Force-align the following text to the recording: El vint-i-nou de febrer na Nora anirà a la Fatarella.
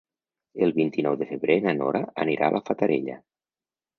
El 0.67 0.71
vint-i-nou 0.77 1.17
de 1.19 1.27
febrer 1.33 1.57
na 1.67 1.75
Nora 1.81 2.01
anirà 2.25 2.47
a 2.47 2.55
la 2.57 2.63
Fatarella. 2.71 3.21